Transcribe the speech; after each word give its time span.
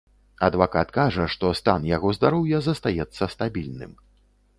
Адвакат 0.45 0.93
кажа, 0.95 1.25
што 1.33 1.51
стан 1.59 1.85
яго 1.89 2.13
здароўя 2.19 2.61
застаецца 2.69 3.23
стабільным. 3.35 3.93